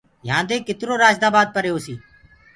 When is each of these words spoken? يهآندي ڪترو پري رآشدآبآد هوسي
يهآندي 0.27 0.57
ڪترو 0.67 0.93
پري 0.95 1.01
رآشدآبآد 1.03 1.47
هوسي 1.73 1.95